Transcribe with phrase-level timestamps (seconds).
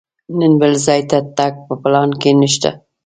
[0.37, 2.71] نن بل ځای ته تګ په پلان کې نه شته.